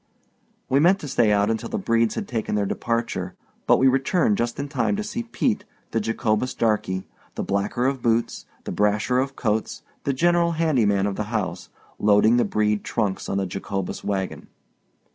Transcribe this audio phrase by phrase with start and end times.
[0.67, 3.35] We meant to stay out until the Bredes had taken their departure;
[3.67, 7.03] but we returned just in time to see Pete, the Jacobus darkey,
[7.35, 11.69] the blacker of boots, the brasher of coats, the general handy man of the house,
[11.99, 14.47] loading the Brede trunks on the Jacobus wagon.